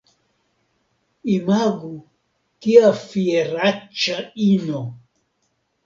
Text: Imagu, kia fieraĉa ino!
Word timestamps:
Imagu, 1.33 1.93
kia 2.65 2.91
fieraĉa 3.05 4.21
ino! 4.51 4.87